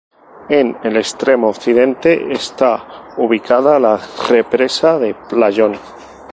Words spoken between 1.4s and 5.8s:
occidente está ubicada la represa de Playón.